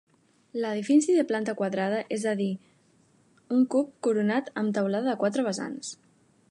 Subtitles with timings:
[0.69, 2.49] Edifici de planta quadrada, és a dir
[3.59, 5.97] un cub coronat amb teulada de quatre vessants.